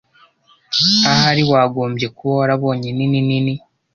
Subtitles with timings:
[1.11, 3.53] Ahari wagombye kuba warabonye nini nini.